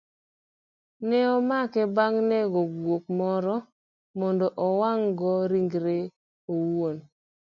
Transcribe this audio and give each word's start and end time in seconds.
Ne 1.07 1.19
omake 1.37 1.81
bang' 1.95 2.19
nego 2.29 2.61
guok 2.83 3.03
moro 3.17 3.55
mondo 4.19 4.47
owang'go 4.67 5.33
ringrene 5.51 5.97
owuon 6.53 6.97